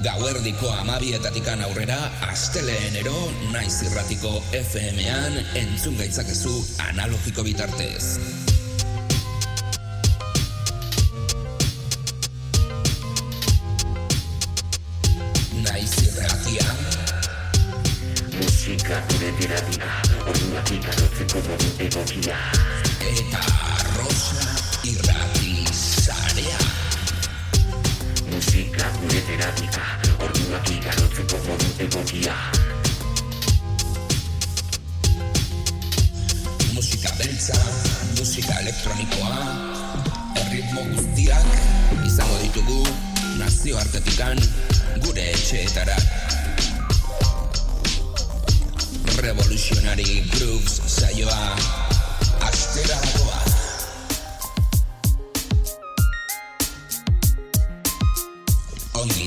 Gauerdiko 0.00 0.70
amabietatikan 0.80 1.60
aurrera, 1.60 1.96
asteleenero 2.24 3.12
naiz 3.52 3.82
irratiko 3.84 4.30
FM-an 4.56 5.36
entzun 5.60 5.98
gaitzakezu 5.98 6.54
analogiko 6.86 7.44
bitartez. 7.44 8.16
Naiz 15.68 15.92
irratia. 16.06 16.64
Musika 18.40 19.02
gure 19.12 19.34
terapia, 19.42 19.92
orduak 20.24 20.76
ikarotzeko 20.80 21.44
modu 21.50 21.74
egokia. 21.90 22.40
Eta 23.12 23.89
Musika 28.80 28.98
gure 29.00 29.20
terapia, 29.28 29.82
orduak 30.24 30.68
ikarotzeko 30.72 31.36
modu 31.44 31.66
egokia. 31.84 32.36
Musika 36.72 37.12
beltza, 37.18 37.58
musika 38.16 38.56
elektronikoa, 38.62 39.34
erritmo 40.46 40.86
guztiak 40.94 41.44
izango 42.06 42.40
ditugu 42.46 42.80
nazioartetikan 43.42 44.40
gure 45.04 45.28
etxeetara. 45.34 46.00
Revolutionary 49.20 50.24
Grooves 50.32 50.80
saioa 50.96 51.40
astera 52.48 52.96
dagoa. 52.96 53.49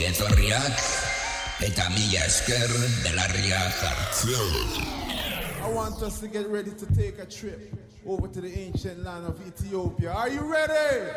Etorriak 0.03 0.75
eta 1.63 1.87
mila 1.95 2.25
esker 2.25 2.67
belarria. 3.03 3.61
I 5.63 5.69
want 5.71 6.01
us 6.03 6.19
to 6.19 6.27
get 6.27 6.47
ready 6.49 6.71
to 6.71 6.85
take 6.93 7.19
a 7.19 7.25
trip 7.25 7.73
over 8.05 8.27
to 8.27 8.41
the 8.41 8.51
ancient 8.59 9.03
land 9.03 9.25
of 9.25 9.39
Ethiopia. 9.47 10.11
Are 10.11 10.27
you 10.27 10.41
ready? 10.41 11.07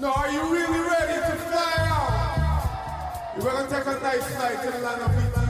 No, 0.00 0.12
are 0.12 0.30
you 0.30 0.42
really 0.50 0.80
ready 0.80 1.14
to 1.14 1.36
fly 1.46 1.74
out? 1.78 3.36
We're 3.38 3.52
gonna 3.52 3.68
take 3.68 3.86
a 3.86 4.00
nice 4.00 4.26
flight 4.34 4.62
to 4.64 4.70
the 4.72 4.78
land 4.78 5.02
of 5.02 5.10
Ethiopia. 5.10 5.47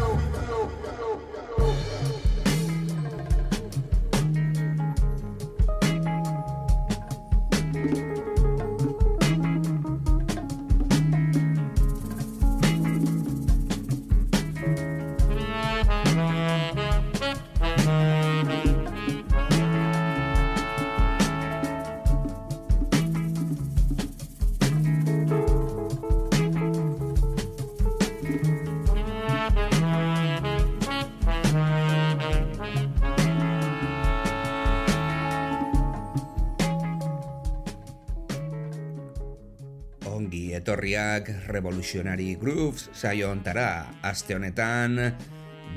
Etorriak 40.78 41.50
Revolutionary 41.50 42.36
Grooves 42.38 42.86
saio 42.94 43.32
ontara 43.34 43.90
aste 44.06 44.36
honetan 44.36 44.94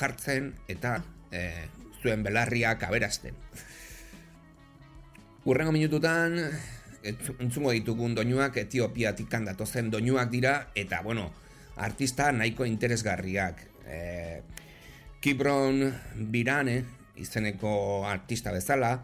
jartzen 0.00 0.54
eta 0.68 0.98
e, 1.30 1.68
zuen 2.02 2.24
belarriak 2.26 2.82
aberazten. 2.88 3.36
Urrengo 5.46 5.72
minututan, 5.72 6.36
entzungo 7.02 7.70
ditugun 7.72 8.16
doinuak 8.18 8.58
Etiopiatik 8.60 9.30
datozen 9.30 9.90
doinuak 9.90 10.28
dira, 10.30 10.72
eta 10.74 11.00
bueno, 11.02 11.30
artista 11.80 12.30
nahiko 12.32 12.66
interesgarriak. 12.68 13.64
E, 13.88 14.42
Kibron 15.20 15.82
Birane, 16.32 16.84
izeneko 17.20 18.06
artista 18.08 18.52
bezala, 18.52 19.02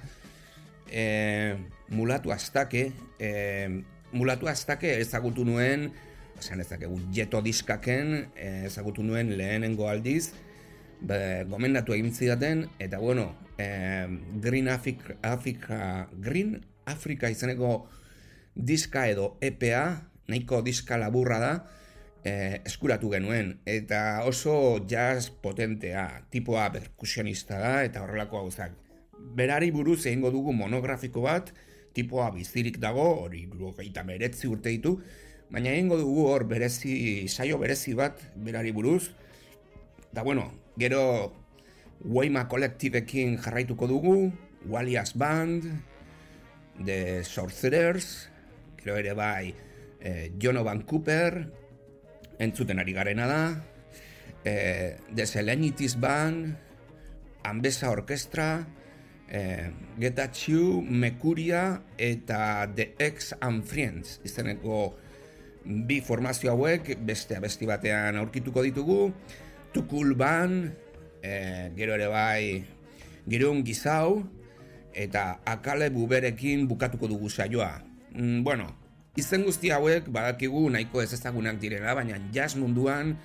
e, 0.89 1.57
mulatu 1.89 2.33
astake, 2.33 2.91
e, 3.19 3.83
mulatu 4.13 4.49
astake 4.49 4.97
ezagutu 5.01 5.45
nuen, 5.45 5.91
esan 6.37 6.61
ezakegu, 6.61 6.99
jeto 7.17 7.41
diskaken 7.45 8.31
ezagutu 8.37 9.05
nuen 9.05 9.33
lehenengo 9.37 9.89
aldiz, 9.89 10.33
be, 11.01 11.45
gomendatu 11.49 11.97
egin 11.97 12.13
zidaten, 12.13 12.67
eta 12.81 13.01
bueno, 13.01 13.31
e, 13.59 14.07
Green 14.41 14.69
Africa, 14.69 15.17
Africa, 15.23 16.09
Green 16.13 16.61
Africa 16.87 17.33
izeneko 17.33 17.89
diska 18.55 19.09
edo 19.09 19.35
EPA, 19.45 20.09
nahiko 20.29 20.63
diska 20.65 20.97
laburra 21.01 21.41
da, 21.41 21.53
eh, 22.27 22.61
eskuratu 22.67 23.13
genuen 23.13 23.53
eta 23.71 24.25
oso 24.27 24.83
jazz 24.91 25.31
potentea, 25.31 26.27
tipoa 26.31 26.67
perkusionista 26.75 27.61
da 27.63 27.85
eta 27.87 28.03
horrelako 28.03 28.43
gauzak. 28.43 28.75
Berari 29.37 29.71
buruz 29.71 30.01
egingo 30.07 30.33
dugu 30.35 30.53
monografiko 30.53 31.23
bat, 31.23 31.53
tipoa 31.95 32.31
bizirik 32.35 32.81
dago, 32.83 33.07
hori 33.23 33.47
gaita 33.79 34.05
meretzi 34.05 34.51
urte 34.51 34.75
ditu, 34.75 34.97
baina 35.51 35.71
egingo 35.71 35.99
dugu 36.01 36.27
hor 36.33 36.45
berezi, 36.51 37.29
saio 37.29 37.59
berezi 37.63 37.95
bat 37.95 38.21
berari 38.35 38.73
buruz, 38.73 39.11
da 40.13 40.23
bueno, 40.23 40.51
gero 40.79 41.33
Weima 42.05 42.43
kolektibekin 42.49 43.39
jarraituko 43.41 43.87
dugu, 43.89 44.33
Walias 44.69 45.15
Band, 45.17 45.65
The 46.85 47.25
Sorcerers, 47.25 48.29
gero 48.77 48.99
ere 49.01 49.15
bai 49.17 49.55
e, 50.01 50.33
Jono 50.39 50.63
Van 50.65 50.83
Cooper, 50.83 51.66
entzuten 52.39 52.79
ari 52.79 52.93
garena 52.93 53.27
da, 53.27 53.43
e, 54.45 54.97
The 55.15 55.27
Selenities 55.27 55.99
Band, 56.01 56.57
Ambesa 57.45 57.91
Orkestra, 57.91 58.67
e, 59.29 59.71
Getachew, 59.99 60.83
Mekuria 60.83 61.83
eta 61.99 62.67
The 62.75 62.95
X 62.99 63.35
and 63.41 63.65
Friends. 63.65 64.21
Izeneko 64.25 64.95
bi 65.67 66.01
formazio 66.01 66.53
hauek 66.55 66.95
beste 67.07 67.37
abesti 67.39 67.67
batean 67.67 68.19
aurkituko 68.21 68.63
ditugu. 68.63 69.11
Tukul 69.75 70.15
Ban 70.17 70.63
e, 71.23 71.73
gero 71.77 71.99
ere 71.99 72.09
bai 72.09 72.65
Girun 73.27 73.65
Gizau 73.67 74.23
eta 74.97 75.43
Akale 75.45 75.91
Buberekin 75.91 76.65
bukatuko 76.69 77.09
dugu 77.11 77.29
saioa. 77.29 77.83
Mm, 78.15 78.43
bueno, 78.43 78.86
izen 79.17 79.47
guzti 79.47 79.73
hauek 79.73 80.09
badakigu 80.13 80.69
nahiko 80.71 81.03
ez 81.03 81.13
ezagunak 81.17 81.61
direla 81.61 81.95
baina 81.97 82.19
jazz 82.33 82.55
munduan 82.57 83.17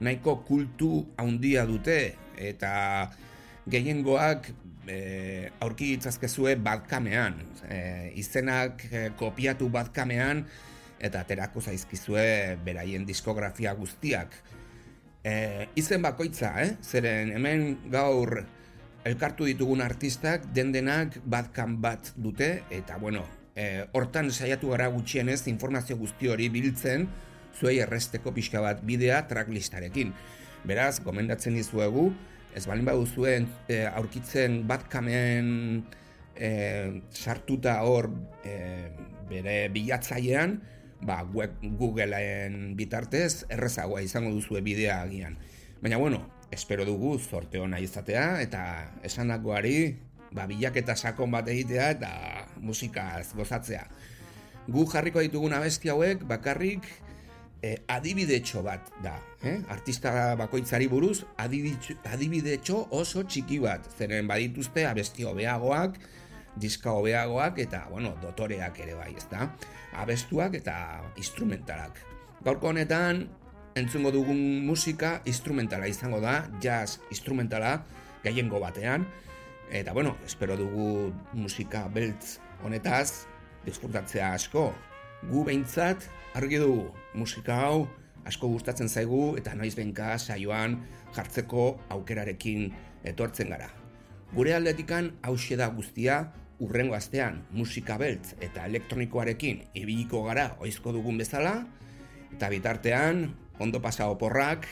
nahiko 0.00 0.38
kultu 0.46 1.06
handia 1.18 1.64
dute 1.66 2.14
eta 2.38 2.72
gehiengoak 3.70 4.50
e, 4.88 5.50
aurki 5.60 5.92
itzazkezue 5.96 6.56
badkamean. 6.64 7.38
E, 7.68 7.78
izenak 8.20 8.84
e, 8.90 9.08
kopiatu 9.18 9.68
badkamean 9.72 10.44
eta 10.98 11.22
aterako 11.22 11.62
zaizkizue 11.62 12.58
beraien 12.64 13.06
diskografia 13.06 13.74
guztiak. 13.78 14.34
E, 15.22 15.68
izen 15.78 16.02
bakoitza, 16.02 16.54
eh? 16.62 16.70
zeren 16.82 17.34
hemen 17.36 17.90
gaur 17.92 18.40
elkartu 19.08 19.46
ditugun 19.48 19.82
artistak 19.84 20.48
dendenak 20.54 21.20
badkan 21.24 21.78
bat 21.82 22.12
dute 22.16 22.62
eta 22.74 22.98
bueno, 22.98 23.24
e, 23.58 23.86
hortan 23.92 24.30
saiatu 24.30 24.70
gara 24.70 24.86
gutxienez 24.92 25.42
informazio 25.50 25.98
guzti 25.98 26.30
hori 26.30 26.48
biltzen 26.52 27.08
zuei 27.58 27.80
erresteko 27.82 28.30
pixka 28.34 28.62
bat 28.62 28.84
bidea 28.86 29.24
tracklistarekin. 29.30 30.14
Beraz, 30.68 30.98
gomendatzen 31.02 31.56
dizuegu, 31.58 32.12
ez 32.54 32.64
balin 32.70 32.86
badu 32.86 33.06
zuen 33.06 33.48
e, 33.66 33.82
aurkitzen 33.88 34.62
bat 34.70 34.86
kamen 34.90 35.82
e, 36.38 36.50
sartuta 37.10 37.80
hor 37.86 38.10
e, 38.46 38.54
bere 39.28 39.58
bilatzailean, 39.74 40.58
ba, 41.02 41.22
web 41.34 41.58
Googleen 41.78 42.74
bitartez 42.78 43.44
errezagoa 43.50 44.02
izango 44.06 44.32
duzue 44.34 44.62
bidea 44.66 45.02
agian. 45.02 45.38
Baina 45.82 45.98
bueno, 45.98 46.22
espero 46.50 46.86
dugu 46.86 47.18
zorte 47.18 47.60
hona 47.62 47.78
izatea 47.82 48.40
eta 48.42 48.62
esanakoari 49.06 50.07
ba, 50.32 50.46
bilaketa 50.50 50.96
sakon 50.96 51.32
bat 51.32 51.48
egitea 51.48 51.90
eta 51.96 52.12
musikaz 52.60 53.32
gozatzea. 53.36 53.84
Gu 54.68 54.84
jarriko 54.92 55.22
ditugun 55.24 55.54
abesti 55.56 55.88
hauek 55.88 56.24
bakarrik 56.28 56.84
e, 57.62 57.78
adibidetxo 57.88 58.62
bat 58.62 58.90
da. 59.04 59.16
Eh? 59.42 59.56
Artista 59.72 60.34
bakoitzari 60.38 60.88
buruz 60.90 61.22
adibidetxo 61.40 62.84
oso 62.90 63.24
txiki 63.24 63.60
bat. 63.64 63.88
Zeren 63.98 64.28
badituzte 64.28 64.84
abesti 64.86 65.26
hobeagoak, 65.28 65.98
diska 66.58 66.92
hobeagoak 66.92 67.58
eta, 67.64 67.86
bueno, 67.90 68.14
dotoreak 68.22 68.80
ere 68.84 68.94
bai, 68.98 69.12
ezta? 69.16 69.50
Abestuak 69.98 70.58
eta 70.58 70.76
instrumentalak. 71.16 72.02
Gaurko 72.44 72.70
honetan, 72.70 73.24
entzungo 73.78 74.10
dugun 74.14 74.40
musika 74.66 75.18
instrumentala 75.26 75.88
izango 75.90 76.20
da, 76.22 76.42
jazz 76.62 76.98
instrumentala, 77.14 77.78
gehiengo 78.24 78.60
batean. 78.62 79.06
Eta, 79.70 79.92
bueno, 79.92 80.16
espero 80.24 80.56
dugu 80.56 81.12
musika 81.32 81.88
beltz 81.92 82.38
honetaz, 82.64 83.26
disfrutatzea 83.66 84.32
asko. 84.32 84.72
Gu 85.28 85.44
behintzat, 85.44 86.06
argi 86.34 86.56
dugu, 86.62 86.88
musika 87.12 87.58
hau 87.66 87.88
asko 88.28 88.48
gustatzen 88.48 88.88
zaigu 88.88 89.36
eta 89.40 89.54
noiz 89.56 89.74
benka 89.76 90.16
saioan 90.18 90.78
jartzeko 91.16 91.70
aukerarekin 91.94 92.70
etortzen 93.08 93.52
gara. 93.52 93.68
Gure 94.34 94.54
aldetikan 94.56 95.12
hause 95.24 95.56
da 95.56 95.68
guztia 95.72 96.20
urrengo 96.64 96.96
astean 96.96 97.42
musika 97.54 97.96
beltz 98.00 98.34
eta 98.44 98.66
elektronikoarekin 98.66 99.62
ibiliko 99.78 100.24
gara 100.26 100.50
oizko 100.64 100.92
dugun 100.96 101.20
bezala 101.20 101.54
eta 102.34 102.50
bitartean 102.52 103.28
ondo 103.60 103.80
pasa 103.80 104.08
oporrak 104.10 104.66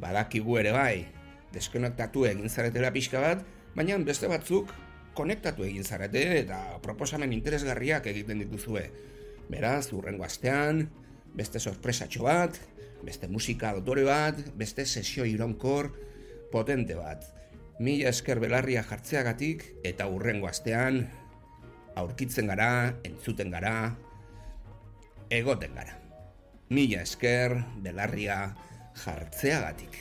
badakigu 0.00 0.58
ere 0.60 0.72
bai 0.74 1.06
deskonektatu 1.54 2.26
egin 2.28 2.50
zaretela 2.50 2.90
pixka 2.92 3.22
bat 3.22 3.44
baina 3.74 3.98
beste 4.06 4.28
batzuk 4.30 4.72
konektatu 5.14 5.64
egin 5.66 5.84
zarete 5.84 6.22
eta 6.40 6.60
proposamen 6.82 7.32
interesgarriak 7.32 8.06
egiten 8.10 8.42
dituzue. 8.42 8.84
Beraz, 9.50 9.92
urrengo 9.92 10.24
astean, 10.24 10.88
beste 11.36 11.60
sorpresatxo 11.60 12.24
bat, 12.24 12.58
beste 13.04 13.28
musika 13.28 13.74
dotore 13.76 14.04
bat, 14.06 14.38
beste 14.56 14.86
sesio 14.86 15.26
ironkor 15.28 15.92
potente 16.52 16.96
bat. 16.98 17.26
Mila 17.82 18.10
esker 18.14 18.40
belarria 18.40 18.84
jartzeagatik 18.86 19.66
eta 19.84 20.06
urrengo 20.08 20.48
astean 20.48 21.02
aurkitzen 21.98 22.50
gara, 22.50 22.94
entzuten 23.06 23.50
gara, 23.54 23.74
egoten 25.30 25.74
gara. 25.74 25.98
Mila 26.70 27.02
esker 27.02 27.58
belarria 27.82 28.40
jartzeagatik. 29.04 30.00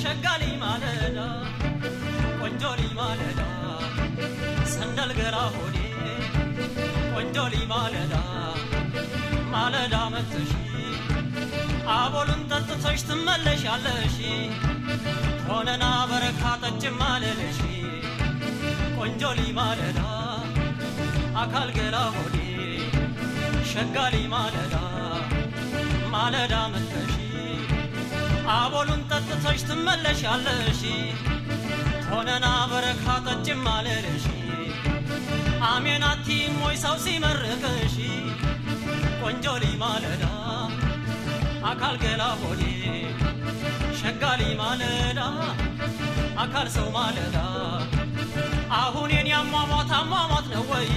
ሸጋሊ 0.00 0.42
ማለዳ 0.62 1.18
ቆንጆሊ 2.40 2.80
ማለዳ 2.98 3.40
ሰንደል 4.72 5.10
ገራ 5.18 5.36
ሆዴ 5.54 5.76
ቆንጆሊ 7.14 7.54
ማለዳ 7.72 8.14
ማለዳ 9.54 9.96
መተሺ 10.14 10.52
አቦሉን 11.96 12.42
ጠጥተሽ 12.50 13.00
ትመለሻለሽ 13.08 14.16
ሆነና 15.48 15.84
በረካ 16.10 16.42
ጠጭም 16.62 17.00
አለለሽ 17.08 17.60
ቆንጆሊ 18.98 19.40
ማለዳ 19.58 20.00
አካል 21.42 21.70
ገላ 21.76 21.96
ሆዴ 22.16 22.36
ሸጋሊ 23.72 24.16
ማለዳ 24.34 24.74
ማለዳ 26.14 26.54
መተሺ 26.74 27.05
አቦሉን 28.54 29.02
ጠጥተሽ 29.10 29.60
ትመለሻለሽ። 29.68 30.80
ሆነና 32.10 32.46
በረካ 32.70 33.04
ጠጭም 33.26 33.64
አለለሽ 33.72 34.24
አሜናቲም 35.68 36.54
ወይ 36.64 36.76
ሰው 36.84 36.96
ሲመርቅሽ። 37.04 37.96
ቆንጆሊ 39.22 39.64
ማለዳ 39.82 40.24
አካል 41.70 41.94
ገላ 42.02 42.22
ሆዴ 42.40 42.62
ሸጋሊ 44.00 44.42
ማለዳ 44.60 45.20
አካል 46.44 46.68
ሰው 46.76 46.88
ማለዳ። 46.96 47.36
አሁን 48.78 49.10
የኔ 49.14 49.30
አሟሟት 49.38 49.90
አሟሟት 49.98 50.46
ነው 50.54 50.64
ወይ? 50.70 50.88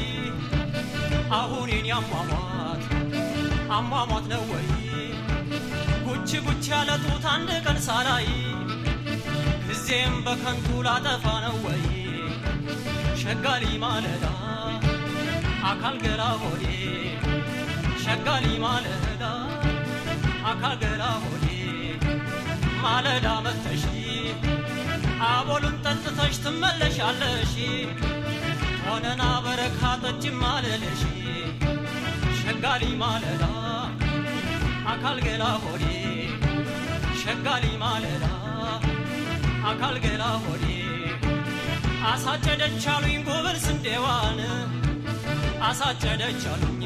አሁን 1.40 1.70
የኔ 1.74 1.88
አሟሟት 1.98 2.84
አሟሟት 3.78 4.26
ነው 4.34 4.44
ወይ 4.52 4.66
ጉች 6.32 6.42
ጉች 6.48 6.66
ያለ 6.72 6.90
ጡት 7.04 7.24
አንድ 7.28 7.50
ቀን 7.66 7.78
ሳላይ 7.86 8.26
ጊዜም 9.64 10.16
በከንቱ 10.26 10.68
ላጠፋ 10.86 11.24
ነው 11.46 11.56
ወይ? 11.64 11.82
ሸጋሊ 13.22 13.64
ማለዳ 13.84 14.26
አካል 15.70 15.96
ገላ 16.04 16.24
ሆዴ። 16.42 16.64
ሸጋሊ 18.04 18.46
ማለዳ 18.66 19.24
አካል 20.52 20.76
ገላ 20.84 21.04
ሆዴ። 21.24 21.48
ማለዳ 22.84 23.28
መተሺ 23.46 23.86
አቦሉን 25.30 25.78
ጠጥተሽ 25.86 26.38
ትመለሻለሽ። 26.46 27.56
ሆነና 28.86 29.24
በረካ 29.46 29.82
ጠጭም 30.04 30.44
አለለሽ 30.52 31.02
ሸጋሊ 32.42 32.86
ማለዳ 33.02 33.44
አካል 34.92 35.18
ገላ 35.26 35.44
ሆዴ 35.64 35.84
ሸጋሊ 37.22 37.66
ማለዳ 37.82 38.26
አካል 39.70 39.96
ገላ 40.04 40.24
ሆዴ 40.44 40.66
አሳጨደች 42.12 42.84
አሉኝ 42.94 43.18
ጉብል 43.28 43.58
ስንዴዋን 43.66 44.40
አሳጨደች 45.70 46.44
አሉኝ 46.54 46.84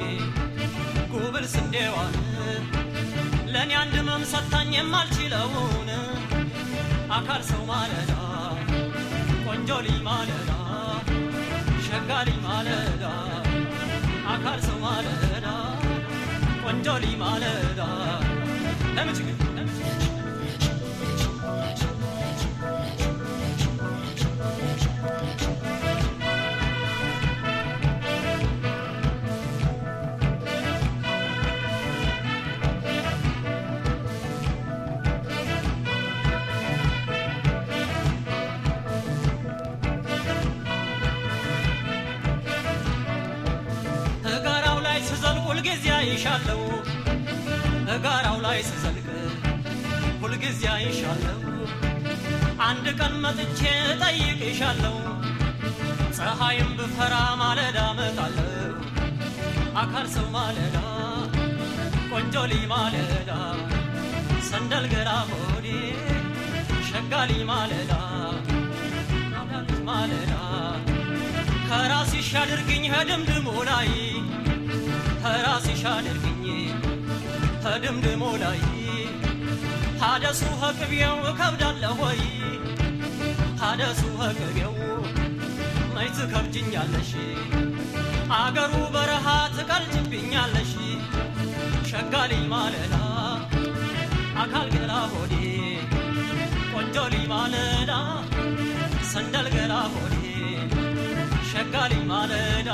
ጉብል 1.13 1.45
ስንዴዋን። 1.53 2.15
ለእኔ 3.53 3.71
አንድ 3.81 3.95
መም 4.07 4.23
ሰታኝ 4.31 4.71
የማልችለውን 4.77 5.89
አካል 7.17 7.41
ሰው 7.49 7.61
ማለዳ 7.69 8.11
ቆንጆሊ 9.45 9.87
ማለዳ 10.07 10.49
ሸጋሊ 11.87 12.29
ማለዳ 12.45 13.05
አካል 14.33 14.59
ሰው 14.67 14.77
ማለዳ 14.85 15.47
ቆንጆሊ 16.65 17.05
ማለዳ። 17.23 17.81
ለምች 18.97 19.19
ግን 19.21 19.37
አይሻለው 46.25 46.59
እጋራው 47.93 48.35
ላይ 48.43 48.59
ስዘልቅ 48.67 49.07
ሁልጊዜ 50.21 50.61
አይሻለው 50.73 51.39
አንድ 52.67 52.85
ቀን 52.99 53.13
መጥቼ 53.23 53.59
እጠይቅሻለሁ። 53.87 54.95
ፀሐይም 56.17 56.69
ብፈራ 56.77 57.13
ማለዳ 57.41 57.79
መጣለሁ 57.99 58.47
አካል 59.83 60.07
ሰው 60.15 60.27
ማለዳ 60.37 60.77
ቆንጆሊ 62.11 62.53
ማለዳ 62.73 63.31
ሰንደል 64.49 64.87
ገራ 64.93 65.11
ሆዴ 65.31 65.67
ሸጋሊ 66.89 67.33
ማለዳ 67.51 67.93
ማለዳ። 69.89 70.33
ከራስሽ 71.67 72.31
አድርግኝ 72.41 72.85
ከድምድሞ 72.93 73.49
ላይ 73.69 73.89
ከራስሽ 75.23 75.81
አድርግኝ 75.91 76.43
ከድምድሞ 77.63 78.23
ላይ 78.41 78.61
ታደሱ 80.01 80.41
ከቅቤው 80.61 81.17
እከብዳለሁ 81.29 81.97
ወይ? 82.03 82.21
ታደሱ 83.59 84.01
ከቅቤው 84.19 84.73
መች 85.95 86.15
ትከብጅኛለሽ 86.19 87.11
አገሩ 88.39 88.73
በረሃ 88.95 89.25
ትቀልጭብኛለሽ 89.55 90.71
ሸጋሊ 91.89 92.33
ማለዳ 92.53 92.95
አካል 94.43 94.67
ገላ 94.75 94.93
ሆዴ 95.11 95.33
ቆንጆሊ 96.73 97.15
ማለዳ 97.31 97.91
ሰንደል 99.11 99.47
ገላ 99.55 99.73
ሆዴ። 99.93 100.15
ሸጋሊ 101.51 101.93
ማለዳ 102.11 102.69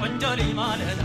ቆንጆሊ 0.00 0.42
ማለዳ 0.60 1.02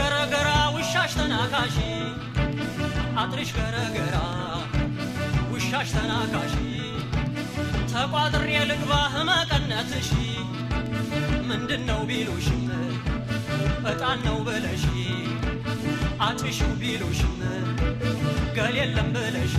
ገረገራ 0.00 0.48
ውሻሽ 0.76 1.12
ተናካሽ 1.18 1.76
አጥርሽ 3.22 3.50
ገረገራ 3.56 4.16
ውሻሽ 5.52 5.88
ተናካሽ 5.96 6.54
ተቋጥሬ 7.92 8.50
ልግባ 8.70 8.92
ህመቀነትሽ 9.14 10.08
ምንድን 11.48 11.82
ነው 11.88 12.00
ቢሉሽም 12.10 12.62
እጣን 13.92 14.18
ነው 14.26 14.36
ብለሽ 14.46 14.84
አጭሽው 16.26 16.72
ቢሉሽም 16.82 17.36
ገል 18.56 18.76
የለም 18.80 19.08
ብለሽ 19.16 19.54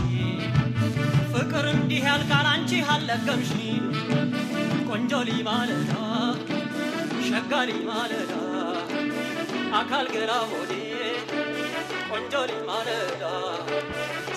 ፍቅር 1.33 1.65
እንዲህ 1.73 2.05
ያልቃል 2.09 2.47
አንቺ 2.53 2.81
አልለቀምሽ 2.93 3.51
ቆንጆሊ 4.89 5.31
ማለዳ 5.49 5.91
ሸጋሊ 7.27 7.71
ማለዳ 7.89 8.31
አካል 9.79 10.07
ገራ 10.13 10.31
ሆዴ 10.51 10.71
ቆንጆሊ 12.11 12.51
ማለዳ 12.69 13.23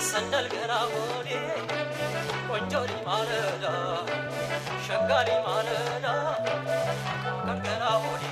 ሰንደል 0.08 0.46
ገራ 0.54 0.72
ሆዴ 0.92 1.28
ቆንጆሊ 2.50 2.90
ማለዳ 3.08 3.64
ሸጋሊ 4.86 5.30
ማለዳ 5.46 6.06
አካል 7.38 7.58
ገራ 7.66 7.84
ሆዴ 8.04 8.24